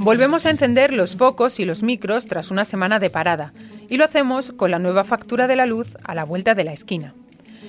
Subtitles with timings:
[0.00, 3.52] Volvemos a encender los focos y los micros tras una semana de parada,
[3.88, 6.72] y lo hacemos con la nueva factura de la luz a la vuelta de la
[6.72, 7.14] esquina.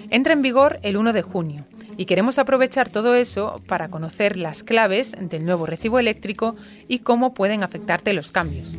[0.10, 1.66] Entra en vigor el 1 de junio
[1.98, 6.56] y queremos aprovechar todo eso para conocer las claves del nuevo recibo eléctrico
[6.88, 8.76] y cómo pueden afectarte los cambios.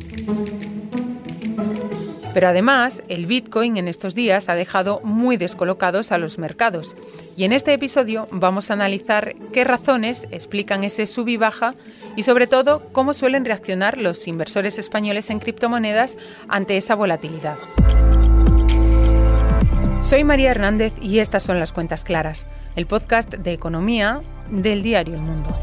[2.33, 6.95] Pero además, el Bitcoin en estos días ha dejado muy descolocados a los mercados.
[7.37, 11.75] Y en este episodio vamos a analizar qué razones explican ese sub y baja
[12.15, 17.57] y sobre todo cómo suelen reaccionar los inversores españoles en criptomonedas ante esa volatilidad.
[20.01, 25.15] Soy María Hernández y estas son las cuentas claras, el podcast de economía del diario
[25.15, 25.55] El Mundo.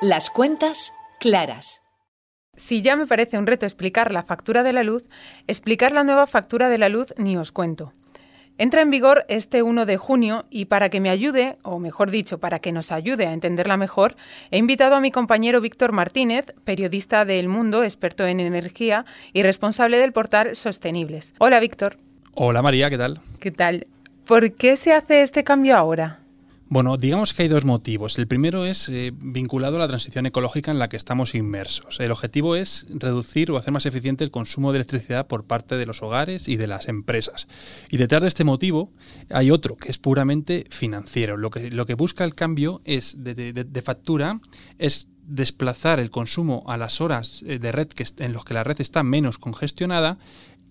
[0.00, 1.81] Las cuentas claras.
[2.56, 5.04] Si ya me parece un reto explicar la factura de la luz,
[5.46, 7.94] explicar la nueva factura de la luz ni os cuento.
[8.58, 12.38] Entra en vigor este 1 de junio y para que me ayude, o mejor dicho,
[12.38, 14.14] para que nos ayude a entenderla mejor,
[14.50, 19.42] he invitado a mi compañero Víctor Martínez, periodista de El Mundo, experto en energía y
[19.42, 21.32] responsable del portal Sostenibles.
[21.38, 21.96] Hola Víctor.
[22.34, 23.20] Hola María, ¿qué tal?
[23.40, 23.86] ¿Qué tal?
[24.26, 26.21] ¿Por qué se hace este cambio ahora?
[26.72, 28.18] Bueno, digamos que hay dos motivos.
[28.18, 32.00] El primero es eh, vinculado a la transición ecológica en la que estamos inmersos.
[32.00, 35.84] El objetivo es reducir o hacer más eficiente el consumo de electricidad por parte de
[35.84, 37.46] los hogares y de las empresas.
[37.90, 38.90] Y detrás de este motivo
[39.28, 41.36] hay otro que es puramente financiero.
[41.36, 44.40] Lo que, busca el cambio es de, factura
[44.78, 48.64] es desplazar el consumo a las horas eh, de red que, en los que la
[48.64, 50.16] red está menos congestionada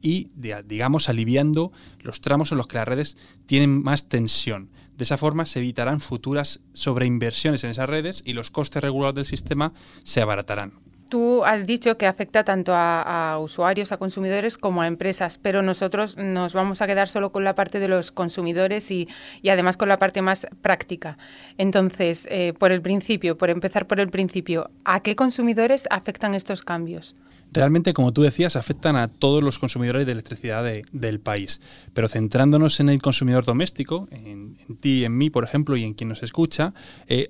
[0.02, 0.32] y,
[0.66, 4.72] digamos, aliviando los tramos en los que las redes tienen más tensión.
[5.02, 9.26] De esa forma se evitarán futuras sobreinversiones en esas redes y los costes regulados del
[9.26, 10.74] sistema se abaratarán.
[11.10, 16.18] Tú has dicho que afecta tanto a, usuarios, a consumidores, como a empresas, pero nosotros
[16.18, 19.08] nos vamos a quedar solo con la parte de los consumidores y,
[19.50, 21.18] además con la parte más práctica.
[21.58, 26.62] Entonces, eh, por el principio, por empezar por el principio, ¿a qué consumidores afectan estos
[26.62, 27.16] cambios?
[27.52, 31.62] Realmente, como tú decías, afectan a todos los consumidores de electricidad del país.
[31.94, 36.10] Pero centrándonos en el consumidor doméstico, en, ti, en mí, por ejemplo, y en quien
[36.10, 36.74] nos escucha,
[37.08, 37.30] eh,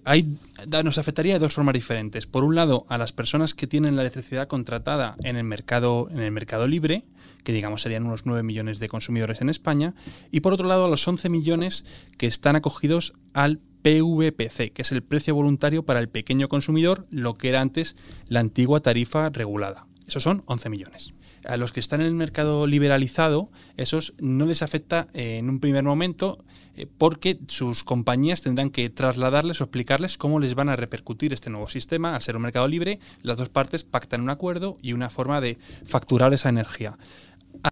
[0.83, 2.27] nos afectaría de dos formas diferentes.
[2.27, 6.19] Por un lado, a las personas que tienen la electricidad contratada en el mercado, en
[6.19, 7.03] el mercado libre,
[7.43, 9.95] que digamos serían unos 9 millones de consumidores en España,
[10.31, 11.85] y por otro lado a los 11 millones
[12.17, 17.33] que están acogidos al PVPC, que es el precio voluntario para el pequeño consumidor, lo
[17.33, 17.95] que era antes
[18.27, 19.87] la antigua tarifa regulada.
[20.07, 21.13] Esos son 11 millones.
[21.45, 25.59] A los que están en el mercado liberalizado, esos no les afecta eh, en un
[25.59, 26.43] primer momento
[26.75, 31.49] eh, porque sus compañías tendrán que trasladarles o explicarles cómo les van a repercutir este
[31.49, 32.15] nuevo sistema.
[32.15, 35.57] Al ser un mercado libre, las dos partes pactan un acuerdo y una forma de
[35.85, 36.97] facturar esa energía.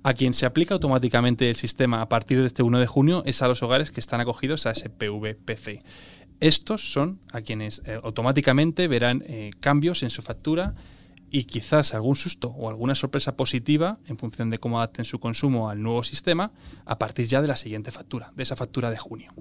[0.04, 3.42] A quien se aplica automáticamente el sistema a partir de este 1 de junio es
[3.42, 5.84] a los hogares que están acogidos a ese PVPC.
[6.40, 9.24] Estos son a quienes eh, automáticamente verán
[9.60, 10.74] cambios en su factura
[11.32, 15.70] y quizás algún susto o alguna sorpresa positiva en función de cómo adapten su consumo
[15.70, 16.52] al nuevo sistema
[16.86, 19.32] a partir ya de la siguiente factura, de esa factura de junio.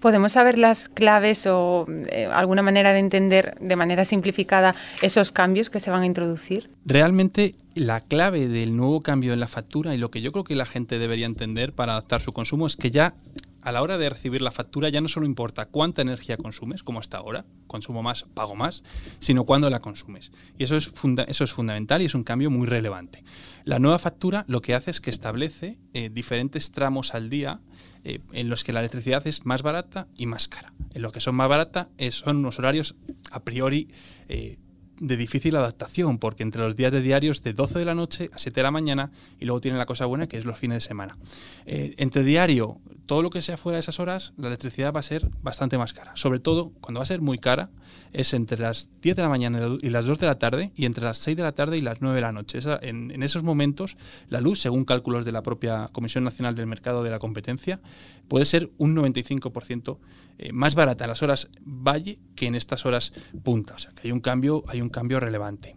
[0.00, 5.70] ¿Podemos saber las claves o eh, alguna manera de entender de manera simplificada esos cambios
[5.70, 6.68] que se van a introducir?
[6.84, 10.54] Realmente la clave del nuevo cambio en la factura y lo que yo creo que
[10.54, 13.14] la gente debería entender para adaptar su consumo es que ya
[13.64, 17.00] a la hora de recibir la factura ya no solo importa cuánta energía consumes, como
[17.00, 18.84] hasta ahora, consumo más, pago más,
[19.18, 20.32] sino cuándo la consumes.
[20.58, 20.92] Y eso es,
[21.26, 23.24] eso es fundamental y es un cambio muy relevante.
[23.64, 27.60] La nueva factura lo que hace es que establece eh, diferentes tramos al día
[28.04, 30.74] eh, en los que la electricidad es más barata y más cara.
[30.92, 32.94] En los que son más barata eh, son unos horarios
[33.30, 33.88] a priori
[34.28, 38.38] de difícil adaptación, porque entre los días de diarios de 12 de la noche a
[38.38, 39.10] 7 de la mañana
[39.40, 41.18] y luego tiene la cosa buena que es los fines de semana.
[41.66, 45.30] Entre diario, todo lo que sea fuera de esas horas, la electricidad va a ser
[45.42, 46.12] bastante más cara.
[46.14, 47.70] Sobre todo, cuando va a ser muy cara,
[48.12, 51.04] es entre las 10 de la mañana y las 2 de la tarde y entre
[51.04, 52.60] las 6 de la tarde y las 9 de la noche.
[52.82, 53.96] en, en, esos momentos,
[54.28, 57.80] la luz, según cálculos de la propia Comisión Nacional del Mercado de la Competencia,
[58.28, 59.98] puede ser un 95%
[60.38, 63.12] eh, más barata en las horas valle que en estas horas
[63.42, 63.74] punta.
[63.74, 65.76] O sea que hay un cambio, hay un cambio relevante.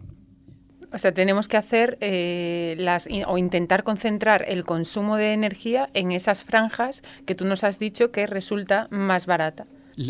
[0.92, 6.12] O sea, tenemos que hacer eh, las o intentar concentrar el consumo de energía en
[6.12, 9.64] esas franjas que tú nos has dicho que resulta más barata.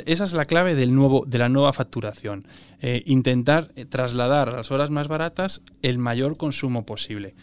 [0.05, 2.47] Esa es la clave del nuevo, de la nueva facturación.
[2.83, 7.35] Eh, intentar trasladar a las horas más baratas el mayor consumo posible.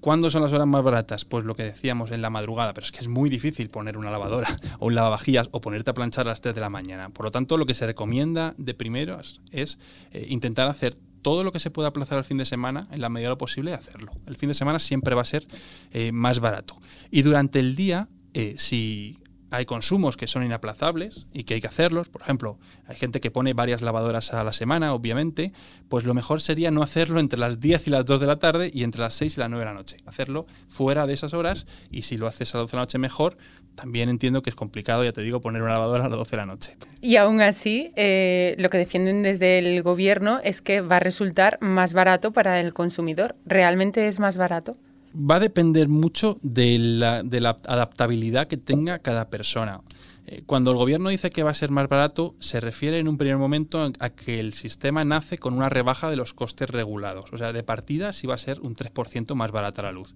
[0.00, 1.24] ¿Cuándo son las horas más baratas?
[1.24, 4.10] Pues lo que decíamos en la madrugada, pero es que es muy difícil poner una
[4.10, 4.48] lavadora
[4.78, 7.10] o un lavavajillas o ponerte a planchar a las 3 de la mañana.
[7.10, 9.78] Por lo tanto, lo que se recomienda de primeros es
[10.12, 13.08] eh, intentar hacer todo lo que se pueda aplazar al fin de semana, en la
[13.08, 14.12] medida de lo posible, hacerlo.
[14.26, 15.46] El fin de semana siempre va a ser
[15.92, 16.76] eh, más barato.
[17.10, 19.18] Y durante el día, eh, si
[19.50, 22.08] hay consumos que son inaplazables y que hay que hacerlos.
[22.08, 25.52] Por ejemplo, hay gente que pone varias lavadoras a la semana, obviamente.
[25.88, 28.70] Pues lo mejor sería no hacerlo entre las 10 y las 2 de la tarde
[28.72, 29.96] y entre las 6 y las 9 de la noche.
[30.06, 32.98] Hacerlo fuera de esas horas y si lo haces a las 12 de la noche
[32.98, 33.36] mejor.
[33.80, 36.36] También entiendo que es complicado, ya te digo, poner una lavadora a las 12 de
[36.36, 36.76] la noche.
[37.00, 41.56] Y aún así, eh, lo que defienden desde el gobierno es que va a resultar
[41.62, 43.36] más barato para el consumidor.
[43.46, 44.74] ¿Realmente es más barato?
[45.12, 49.80] va a depender mucho de la, de la adaptabilidad que tenga cada persona.
[50.26, 53.18] Eh, cuando el gobierno dice que va a ser más barato, se refiere en un
[53.18, 57.32] primer momento a que el sistema nace con una rebaja de los costes regulados.
[57.32, 60.14] O sea, de partida sí va a ser un 3% más barata la luz.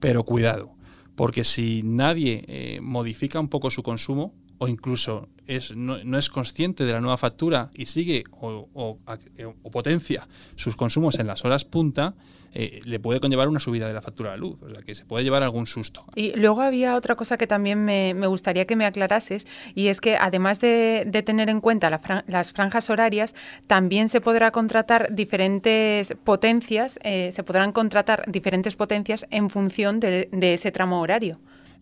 [0.00, 0.74] Pero cuidado,
[1.16, 5.28] porque si nadie eh, modifica un poco su consumo, o incluso
[5.74, 10.26] no, es consciente de la nueva factura y sigue o, o, potencia
[10.56, 12.14] sus consumos en las horas punta,
[12.58, 14.94] eh, le puede conllevar una subida de la factura de la luz, o sea que
[14.94, 16.06] se puede llevar algún susto.
[16.14, 20.16] Y luego había otra cosa que también me, gustaría que me aclarases, y es que
[20.16, 23.34] además de, tener en cuenta las franjas horarias,
[23.66, 30.54] también se podrá contratar diferentes potencias, eh, se podrán contratar diferentes potencias en función de
[30.54, 31.38] ese tramo horario.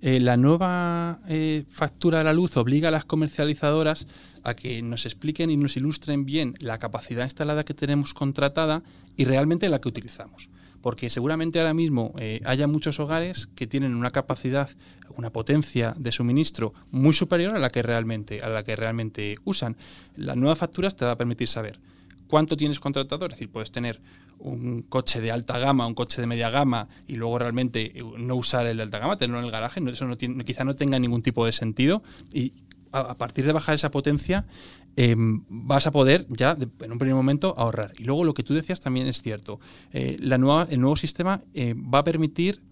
[0.06, 4.06] Eh, la nueva eh, factura de la luz obliga a las comercializadoras
[4.42, 8.82] a que nos expliquen y nos ilustren bien la capacidad instalada que tenemos contratada
[9.16, 10.50] y realmente la que utilizamos.
[10.84, 14.68] Porque seguramente ahora mismo eh, haya muchos hogares que tienen una capacidad,
[15.16, 19.78] una potencia de suministro muy superior a la que realmente, a la que realmente usan.
[20.14, 21.80] Las nuevas facturas te va a permitir saber
[22.28, 23.98] cuánto tienes contratado, es decir, puedes tener
[24.38, 28.36] un coche de alta gama, un coche de media gama y luego realmente eh, no
[28.36, 30.98] usar el de alta gama, tenerlo en el garaje, eso no tiene, quizá no tenga
[30.98, 32.02] ningún tipo de sentido
[32.94, 34.46] a, partir de bajar esa potencia
[34.96, 37.92] em, vas a poder ya en un primer momento ahorrar.
[37.98, 39.60] Y luego lo que tú decías también es cierto,
[39.92, 42.62] eh, la nueva, el nuevo sistema eh, va a permitir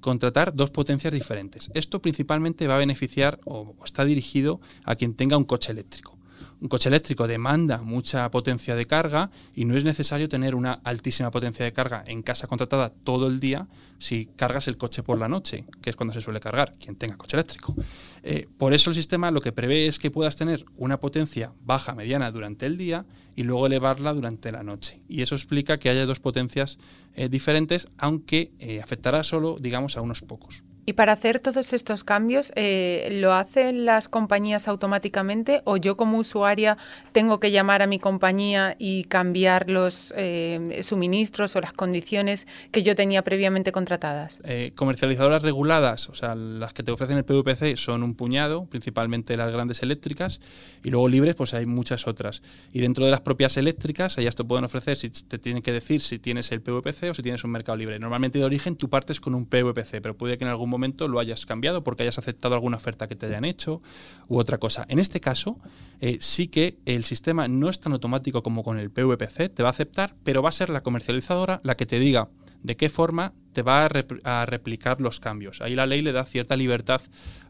[0.00, 1.70] contratar dos potencias diferentes.
[1.72, 6.13] Esto principalmente va a beneficiar o está dirigido a quien tenga un coche eléctrico.
[6.60, 11.30] Un coche eléctrico demanda mucha potencia de carga y no es necesario tener una altísima
[11.30, 13.66] potencia de carga en casa contratada todo el día
[13.98, 17.16] si cargas el coche por la noche, que es cuando se suele cargar, quien tenga
[17.16, 17.74] coche eléctrico.
[18.22, 21.94] Eh, por eso el sistema lo que prevé es que puedas tener una potencia baja,
[21.94, 25.00] mediana durante el día y luego elevarla durante la noche.
[25.08, 26.78] Y eso explica que haya dos potencias
[27.14, 30.64] eh, diferentes, aunque eh, afectará solo, digamos, a unos pocos.
[30.86, 36.18] Y para hacer todos estos cambios, eh, ¿lo hacen las compañías automáticamente o yo como
[36.18, 36.76] usuaria
[37.12, 42.82] tengo que llamar a mi compañía y cambiar los eh, suministros o las condiciones que
[42.82, 44.40] yo tenía previamente contratadas?
[44.44, 49.36] Eh, comercializadoras reguladas, o sea, las que te ofrecen el PVPC son un puñado, principalmente
[49.36, 50.40] las grandes eléctricas,
[50.82, 52.42] y luego libres pues hay muchas otras.
[52.72, 56.00] Y dentro de las propias eléctricas, ellas te pueden ofrecer, si te tienen que decir
[56.00, 57.98] si tienes el PVPC o si tienes un mercado libre.
[57.98, 61.18] Normalmente de origen tú partes con un PVPC, pero puede que en algún momento lo
[61.18, 63.82] hayas cambiado porque hayas aceptado alguna oferta que te hayan hecho
[64.28, 64.84] u otra cosa.
[64.88, 65.58] En este caso,
[66.00, 69.70] eh, sí que el sistema no es tan automático como con el PVPC, te va
[69.70, 72.28] a aceptar, pero va a ser la comercializadora la que te diga
[72.62, 73.86] de qué forma te va
[74.24, 75.60] a, replicar los cambios.
[75.60, 77.02] Ahí la ley le da cierta libertad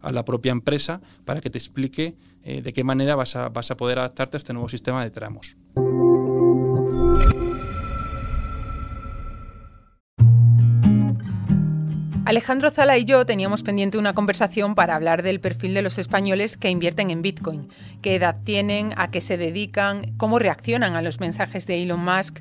[0.02, 3.70] a la propia empresa para que te explique eh, de qué manera vas a, vas
[3.70, 5.56] a poder adaptarte a este nuevo sistema de tramos.
[12.26, 16.56] Alejandro Zala y yo teníamos pendiente una conversación para hablar del perfil de los españoles
[16.56, 17.68] que invierten en Bitcoin,
[18.00, 22.40] qué edad tienen, a qué se dedican, cómo reaccionan a los mensajes de Elon Musk.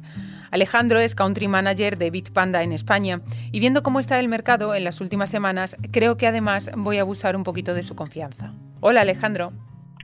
[0.52, 3.20] Alejandro es country manager de Bitpanda en España
[3.52, 7.02] y viendo cómo está el mercado en las últimas semanas, creo que además voy a
[7.02, 8.54] abusar un poquito de su confianza.
[8.80, 9.52] Hola Alejandro.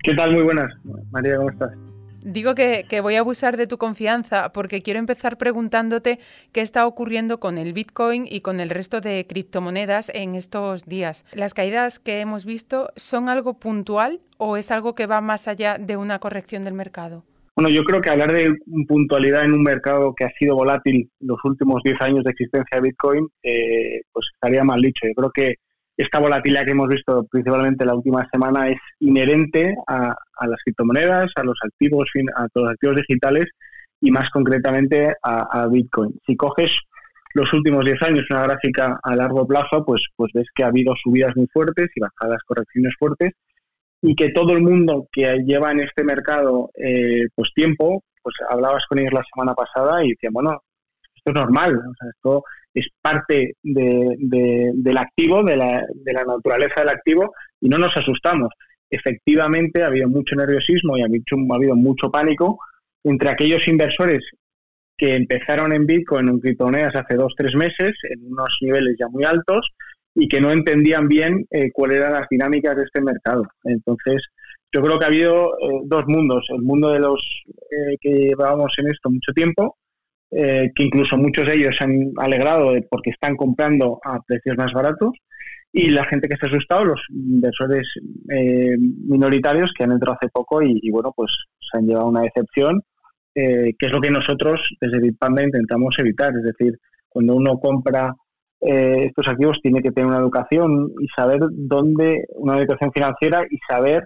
[0.03, 0.33] ¿Qué tal?
[0.33, 0.73] Muy buenas.
[1.09, 1.71] María, ¿cómo estás?
[2.21, 6.19] Digo que, voy a abusar de tu confianza porque quiero empezar preguntándote
[6.51, 11.25] qué está ocurriendo con el Bitcoin y con el resto de criptomonedas en estos días.
[11.33, 15.77] ¿Las caídas que hemos visto son algo puntual o es algo que va más allá
[15.77, 17.23] de una corrección del mercado?
[17.55, 18.55] Bueno, yo creo que hablar de
[18.87, 22.81] puntualidad en un mercado que ha sido volátil los últimos 10 años de existencia de
[22.81, 25.05] Bitcoin, eh, pues estaría mal dicho.
[25.05, 25.55] Yo creo que
[25.99, 30.15] esta volatilidad que hemos visto principalmente la última semana es inherente a,
[30.47, 33.49] las criptomonedas, a los activos, a todos los activos digitales
[33.99, 36.17] y más concretamente a, Bitcoin.
[36.25, 36.71] Si coges
[37.33, 40.93] los últimos 10 años una gráfica a largo plazo, pues, pues ves que ha habido
[40.95, 43.33] subidas muy fuertes y bajadas, correcciones fuertes
[44.01, 48.85] y que todo el mundo que lleva en este mercado eh, pues tiempo, pues hablabas
[48.85, 50.61] con ellos la semana pasada y decían, bueno,
[51.13, 52.43] esto es normal, o sea, esto
[52.79, 55.85] es parte del activo, de la,
[56.25, 58.49] naturaleza del activo, y no nos asustamos.
[58.89, 62.59] Efectivamente, ha habido mucho nerviosismo y ha habido, mucho pánico
[63.03, 64.23] entre aquellos inversores
[64.97, 69.23] que empezaron en Bitcoin, en criptomonedas hace dos, tres meses, en unos niveles ya muy
[69.23, 69.71] altos,
[70.15, 73.43] y que no entendían bien eh, cuáles eran las dinámicas de este mercado.
[73.63, 74.21] Entonces,
[74.71, 77.21] yo creo que ha habido eh, dos mundos, el mundo de los
[77.71, 79.77] eh, que llevábamos en esto mucho tiempo,
[80.31, 85.11] que incluso muchos de ellos se han alegrado porque están comprando a precios más baratos,
[85.71, 87.87] y la gente que está asustado, los inversores
[89.07, 92.81] minoritarios que han entrado hace poco y, bueno, pues se han llevado una decepción,
[93.33, 96.77] que es lo que nosotros desde Bitpanda intentamos evitar, es decir,
[97.09, 98.13] cuando uno compra
[98.61, 103.57] eh, estos activos tiene que tener una educación y saber dónde, una educación financiera y
[103.67, 104.05] saber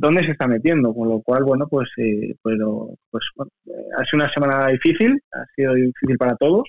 [0.00, 4.32] dónde se está metiendo, con lo cual, bueno, pues, eh, pues eh, ha sido una
[4.32, 6.68] semana difícil, ha sido difícil para todos,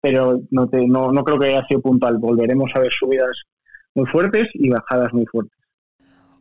[0.00, 2.18] pero no creo que haya sido puntual.
[2.18, 3.42] Volveremos a ver subidas
[3.94, 5.62] muy fuertes y bajadas muy fuertes.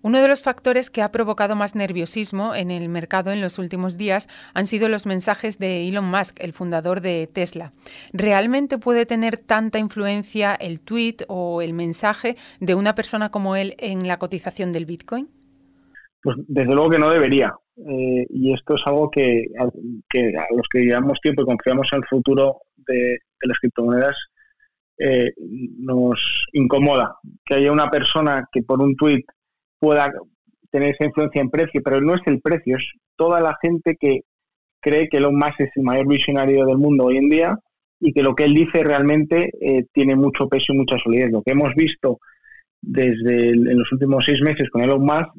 [0.04, 3.98] Uno de los factores que ha provocado más nerviosismo en el mercado en los últimos
[4.00, 7.72] días han sido los mensajes de Elon Musk, el fundador de Tesla.
[8.12, 13.76] ¿Realmente puede tener tanta influencia el tweet o el mensaje de una persona como él
[13.78, 15.30] en la cotización del Bitcoin?
[16.22, 17.54] Pues desde luego que no debería.
[17.78, 22.06] Eh, y esto es algo que, a los que llevamos tiempo y confiamos en el
[22.08, 24.16] futuro de, las criptomonedas
[25.00, 27.16] eh, nos incomoda.
[27.44, 29.24] Que haya una persona que por un tweet
[29.80, 30.12] pueda
[30.70, 34.22] tener esa influencia en precio, pero no es el precio, es toda la gente que
[34.80, 37.58] cree que Elon Musk es el mayor visionario del mundo hoy en día
[38.00, 41.32] y que lo que él dice realmente eh, tiene mucho peso y mucha solidez.
[41.32, 42.20] Lo que hemos visto
[42.82, 45.30] desde en los últimos seis meses con Elon Musk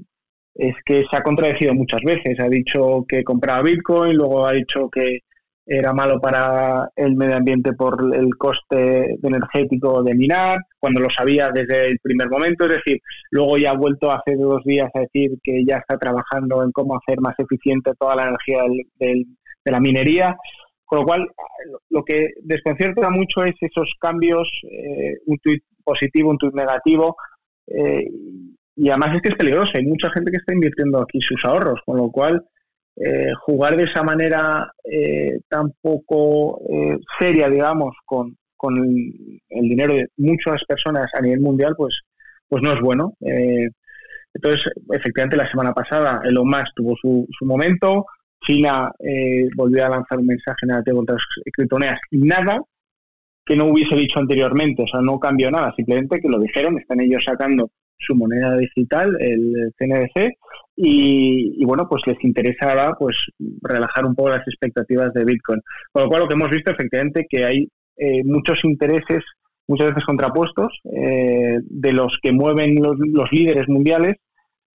[0.55, 2.39] es que se ha contradecido muchas veces.
[2.41, 5.21] Ha dicho que compraba Bitcoin, luego ha dicho que
[5.65, 11.51] era malo para el medio ambiente por el coste energético de minar, cuando lo sabía
[11.55, 15.31] desde el primer momento, es decir, luego ya ha vuelto hace dos días a decir
[15.43, 18.63] que ya está trabajando en cómo hacer más eficiente toda la energía
[18.99, 19.25] de
[19.65, 20.37] la minería,
[20.85, 21.29] con lo cual
[21.91, 27.17] lo que desconcierta mucho es esos cambios, eh, un tuit positivo, un tuit negativo,
[27.69, 28.05] eh,
[28.77, 31.81] y además es que es peligroso, hay mucha gente que está invirtiendo aquí sus ahorros,
[31.85, 32.43] con lo cual
[32.97, 38.37] eh, jugar de esa manera eh, tan poco eh, seria, digamos, con,
[38.77, 42.01] el, dinero de muchas personas a nivel mundial, pues,
[42.49, 43.15] pues no es bueno.
[44.35, 48.07] entonces, efectivamente, la semana pasada Elon Musk tuvo su, su momento,
[48.41, 48.91] China
[49.57, 52.61] volvió a lanzar un mensaje negativo contra las criptomonedas nada
[53.45, 57.01] que no hubiese dicho anteriormente, o sea, no cambió nada, simplemente que lo dijeron, están
[57.01, 60.33] ellos sacando su moneda digital, el CNBC,
[60.77, 63.17] y, bueno, pues les interesaba pues
[63.61, 65.61] relajar un poco las expectativas de Bitcoin.
[65.93, 69.23] Con lo cual lo que hemos visto efectivamente que hay eh, muchos intereses,
[69.69, 74.17] muchas veces contrapuestos, eh, de los que mueven los, líderes mundiales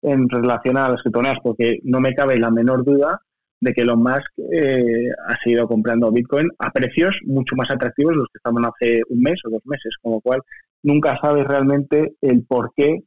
[0.04, 3.20] en relación a las criptomonedas, porque no me cabe la menor duda
[3.60, 8.18] de que Elon Musk eh, ha seguido comprando Bitcoin a precios mucho más atractivos de
[8.18, 10.42] los que estaban hace un mes o dos meses, con lo cual
[10.84, 13.04] nunca sabes realmente el por qué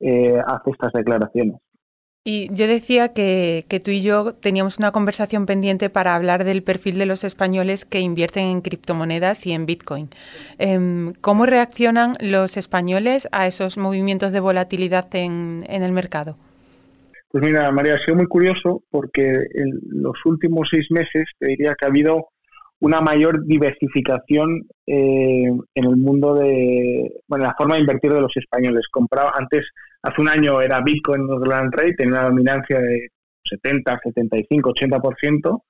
[0.00, 1.60] hace estas declaraciones.
[2.22, 6.98] Y yo decía que, tú y yo teníamos una conversación pendiente para hablar del perfil
[6.98, 10.10] de los españoles que invierten en criptomonedas y en Bitcoin.
[10.58, 16.34] Em, ¿Cómo reaccionan los españoles a esos movimientos de volatilidad en, el mercado?
[17.30, 21.74] Pues mira, María, ha sido muy curioso porque en los últimos seis meses te diría
[21.78, 22.28] que ha habido
[22.80, 25.44] una mayor diversificación eh,
[25.74, 28.88] en el mundo de, bueno, la forma de invertir de los españoles.
[28.90, 29.66] Compraba, antes,
[30.02, 33.08] hace un año era Bitcoin el gran rey, tenía una dominancia de
[33.44, 35.62] 70, 75, 80%,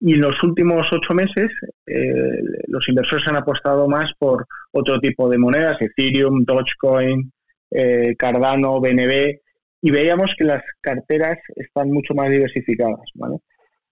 [0.00, 1.50] y en los últimos ocho meses
[1.86, 7.32] eh, los inversores han apostado más por otro tipo de monedas, Ethereum, Dogecoin,
[7.70, 9.40] eh, Cardano, BNB,
[9.80, 13.38] y veíamos que las carteras están mucho más diversificadas, ¿vale?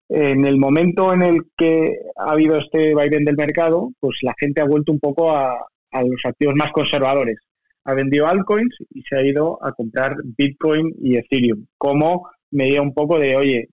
[0.08, 4.60] En el momento en el que ha habido este vaivén del mercado, pues la gente
[4.60, 5.54] ha vuelto un poco a,
[5.92, 7.38] los activos más conservadores.
[7.84, 12.94] Ha vendido altcoins y se ha ido a comprar Bitcoin y Ethereum como medida un
[12.94, 13.68] poco de, oye,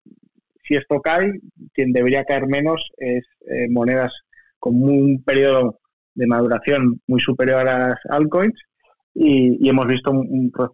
[0.67, 1.31] si esto cae,
[1.73, 4.13] quien debería caer menos es eh, monedas
[4.59, 5.79] con un periodo
[6.15, 8.59] de maduración muy superior a las altcoins
[9.13, 10.11] y, hemos visto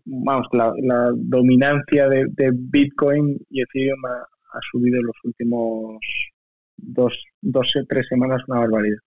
[0.06, 4.00] vamos, la, dominancia de, Bitcoin y Ethereum
[4.56, 6.00] ha subido en los últimos
[6.78, 9.00] dos, dos tres semanas una barbaridad.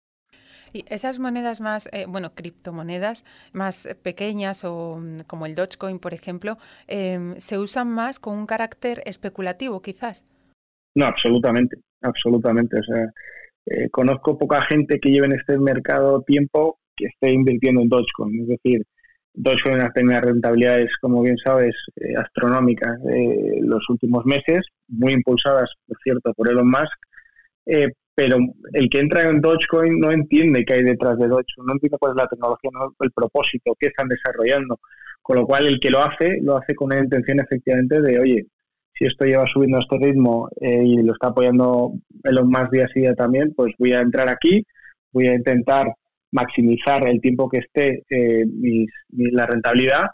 [0.73, 3.23] Y esas monedas más, eh, bueno, criptomonedas
[3.53, 8.45] más pequeñas o mm, como el Dogecoin, por ejemplo, em, ¿se usan más con un
[8.45, 10.23] carácter especulativo quizás?
[10.95, 12.79] No, absolutamente, absolutamente.
[12.79, 13.13] O sea,
[13.65, 18.41] eh, conozco poca gente que lleve en este mercado tiempo que esté invirtiendo en Dogecoin.
[18.41, 18.83] Es decir,
[19.37, 25.69] Dogecoin ha tenido rentabilidades, como bien sabes, eh, astronómicas eh, los últimos meses, muy impulsadas,
[25.87, 26.97] por cierto, por Elon Musk,
[27.67, 28.37] eh, pero
[28.73, 32.13] el que entra en Dogecoin no entiende qué hay detrás de Dogecoin, no entiende cuál
[32.13, 34.79] es la tecnología, no el propósito, qué están desarrollando.
[35.21, 38.47] Con lo cual, el que lo hace, lo hace con una intención efectivamente de, oye,
[38.97, 42.85] si esto lleva subiendo a este ritmo eh, y lo está apoyando Elon Musk día
[42.85, 44.65] a día también, pues voy a entrar aquí,
[45.11, 45.87] voy a intentar
[46.31, 48.45] maximizar el tiempo que esté eh,
[49.09, 50.05] la rentabilidad,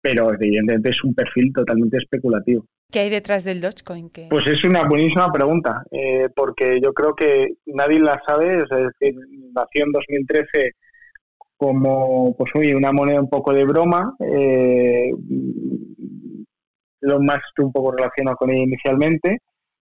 [0.00, 2.66] pero evidentemente es un perfil totalmente especulativo.
[2.90, 4.10] ¿Qué hay detrás del Dogecoin?
[4.28, 9.14] Pues es una buenísima pregunta, eh, porque yo creo que nadie la sabe, es decir,
[9.54, 10.72] nació en 2013
[11.56, 15.10] como, pues oye, una moneda un poco de broma, eh,
[17.00, 19.38] lo más un poco relacionado con ella inicialmente,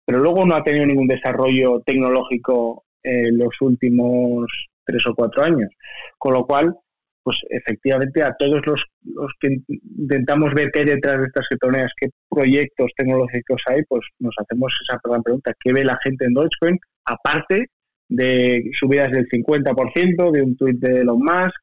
[0.04, 4.50] pero luego no ha tenido ningún desarrollo tecnológico en los últimos
[4.88, 5.71] tres o cuatro años,
[6.16, 6.75] con lo cual
[7.23, 8.83] pues efectivamente a todos los,
[9.38, 9.59] que
[9.99, 14.73] intentamos ver qué hay detrás de estas criptomonedas, qué proyectos tecnológicos hay, pues nos hacemos
[14.83, 16.78] esa gran pregunta, ¿qué ve la gente en Dogecoin?
[17.04, 17.66] Aparte
[18.09, 21.61] de subidas del 50% de un tuit de Elon Musk,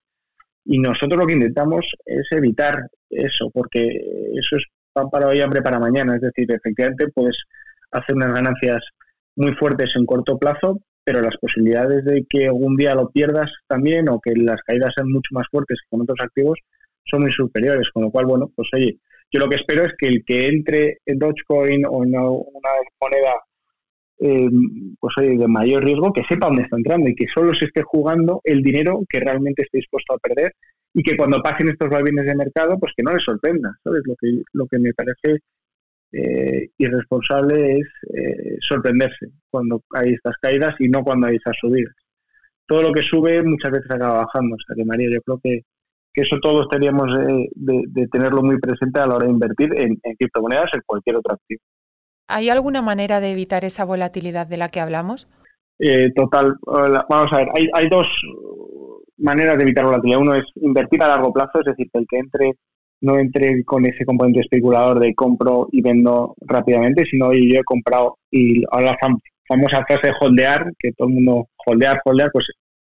[0.65, 3.87] y nosotros lo que intentamos es evitar eso, porque
[4.35, 7.37] eso es pan para hoy, hambre para mañana, es decir, efectivamente puedes
[7.91, 8.83] hacer unas ganancias
[9.35, 14.09] muy fuertes en corto plazo, pero las posibilidades de que algún día lo pierdas también
[14.09, 16.59] o que las caídas sean mucho más fuertes que con otros activos
[17.05, 18.97] son muy superiores, con lo cual, bueno, pues oye,
[19.31, 22.23] yo lo que espero es que el que entre en Dogecoin o en una
[22.99, 23.35] moneda
[24.19, 24.49] eh,
[24.99, 27.83] pues oye, de mayor riesgo, que sepa dónde está entrando y que solo se esté
[27.83, 30.53] jugando el dinero que realmente esté dispuesto a perder
[30.93, 34.01] y que cuando pasen estos vaivenes de mercado, pues que no le sorprenda, ¿sabes?
[34.05, 35.41] Lo que, lo que me parece
[36.11, 41.93] eh, irresponsable es eh, sorprenderse cuando hay estas caídas y no cuando hay esas subidas.
[42.67, 44.55] Todo lo que sube muchas veces acaba bajando.
[44.55, 45.61] O sea que María, yo creo que,
[46.13, 47.11] eso todos tendríamos
[47.55, 51.33] de, tenerlo muy presente a la hora de invertir en, criptomonedas o en cualquier otro
[51.33, 51.61] activo.
[52.29, 55.27] ¿Hay alguna manera de evitar esa volatilidad de la que hablamos?
[55.77, 56.55] Eh, total.
[57.09, 58.07] Vamos a ver, hay, hay dos
[59.17, 60.21] maneras de evitar volatilidad.
[60.21, 62.53] Uno es invertir a largo plazo, es decir, que el que entre
[63.05, 68.17] no entre con ese componente especulador de compro y vendo rápidamente, sino yo he comprado
[68.31, 72.47] y ahora la famosa frase de holdear, que todo el mundo holdear, holdear, pues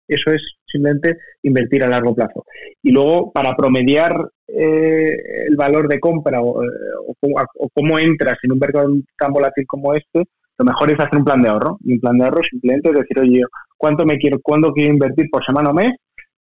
[0.09, 2.45] eso es simplemente invertir a largo plazo.
[2.83, 4.13] Y luego, para promediar
[4.49, 5.17] eh,
[5.49, 6.69] el valor de compra o, eh,
[7.07, 10.25] o, cómo entras en un mercado tan volátil como este,
[10.59, 11.79] lo mejor es hacer un plan de ahorro.
[11.85, 13.41] Y un plan de ahorro simplemente es decir, oye,
[13.77, 15.93] ¿cuánto me quiero, cuándo quiero invertir por semana o mes?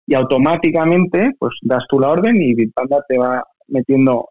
[0.05, 4.30] Y automáticamente, pues das tú la orden y Bitpanda te va metiendo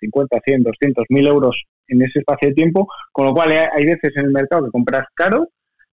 [0.00, 3.84] 50, 100, 200, 1000 euros en ese espacio de tiempo, con lo cual eh, hay
[3.84, 5.48] veces en el mercado que compras caro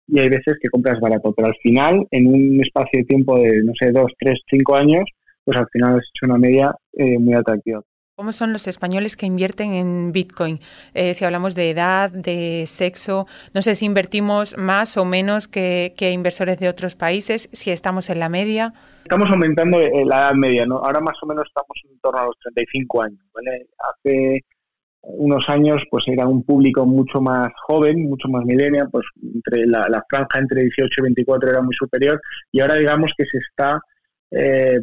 [0.06, 3.62] y hay veces que compras barato, pero al final, en un espacio de tiempo de,
[3.62, 5.04] no sé, 2, 3, 5 años,
[5.44, 7.82] pues al final has hecho una media eh, muy atractiva.
[8.18, 10.58] ¿Cómo son los españoles que invierten en Bitcoin?
[10.92, 15.94] Eh, si hablamos de edad, de sexo, no sé si invertimos más o menos que,
[15.96, 18.74] que inversores de otros países, si estamos en la media.
[19.04, 20.78] Estamos aumentando eh, la edad media, ¿no?
[20.78, 23.68] Ahora más o menos estamos en torno a los 35 años, ¿vale?
[23.78, 24.40] Hace
[25.02, 30.04] unos años pues era un público mucho más joven, mucho más millennial, pues entre la,
[30.10, 33.80] franja entre 18 y 24 era muy superior y ahora digamos que se está
[34.30, 34.78] eh,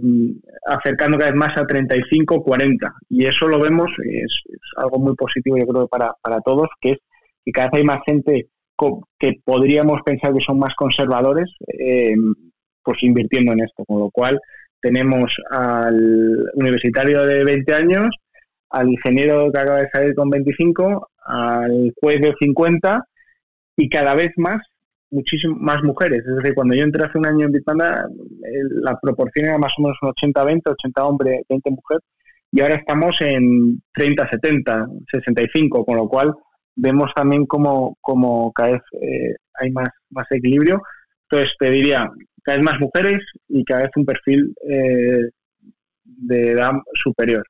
[0.65, 5.15] acercando cada vez más a 35, 40 y eso lo vemos, es, es algo muy
[5.15, 6.97] positivo yo creo para, para todos, que es
[7.43, 8.49] que cada vez hay más gente
[9.19, 12.15] que podríamos pensar que son más conservadores, eh,
[12.83, 14.39] pues invirtiendo en esto, con lo cual
[14.81, 18.15] tenemos al universitario de 20 años,
[18.69, 23.03] al ingeniero que acaba de salir con 25, al juez de 50
[23.77, 24.61] y cada vez más
[25.11, 26.19] muchísimo más mujeres.
[26.19, 28.07] Es decir, cuando yo entré hace un año en Bitpanda,
[28.81, 31.99] la proporción era más o menos un 80-20, 80 hombre, 20 mujer,
[32.51, 36.33] y ahora estamos en 30-70, 65, con lo cual
[36.75, 40.81] vemos también como, como cada vez eh, hay más, más equilibrio.
[41.29, 42.09] Entonces, te diría,
[42.43, 45.29] cada vez más mujeres y cada vez un perfil eh,
[46.03, 47.45] de edad superior.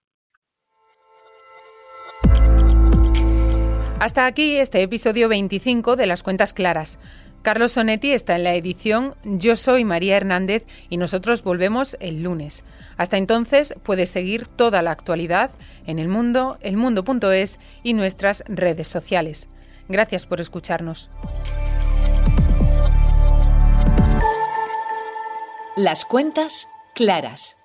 [3.99, 6.99] Hasta aquí este episodio 25 de Las Cuentas Claras.
[7.45, 12.63] Carlos Sonetti está en la edición, yo soy María Hernández y nosotros volvemos el lunes.
[12.97, 15.51] Hasta entonces puedes seguir toda la actualidad
[15.85, 19.47] en el mundo, elmundo.es y nuestras redes sociales.
[19.87, 21.11] Gracias por escucharnos.
[25.75, 27.57] Las cuentas claras.